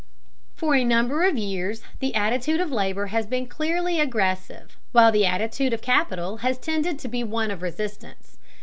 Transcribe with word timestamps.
For 0.55 0.73
a 0.73 0.83
number 0.83 1.21
of 1.25 1.37
years 1.37 1.83
the 1.99 2.15
attitude 2.15 2.59
of 2.59 2.71
labor 2.71 3.05
has 3.13 3.27
been 3.27 3.45
clearly 3.45 3.99
aggressive, 3.99 4.75
while 4.93 5.11
the 5.11 5.27
attitude 5.27 5.73
of 5.73 5.83
capital 5.83 6.37
has 6.37 6.57
tended 6.57 6.97
to 6.97 7.07
be 7.07 7.23
one 7.23 7.51
of 7.51 7.61
resistance. 7.61 8.39